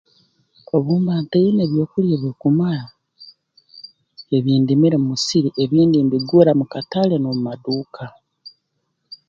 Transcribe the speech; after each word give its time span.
Obu 0.75 0.93
mba 1.01 1.13
ntaine 1.23 1.63
byokulya 1.71 2.13
ebirukumara 2.17 2.85
ebindimire 4.37 4.95
mu 5.01 5.07
musiri 5.13 5.49
ebindi 5.63 5.97
mbigura 6.05 6.51
mu 6.59 6.65
katale 6.73 7.15
n'omu 7.19 7.41
maduuka 7.47 8.05